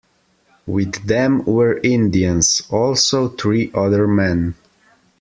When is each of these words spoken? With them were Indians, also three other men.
With 0.65 1.05
them 1.05 1.45
were 1.45 1.77
Indians, 1.83 2.63
also 2.71 3.29
three 3.29 3.69
other 3.75 4.07
men. 4.07 4.55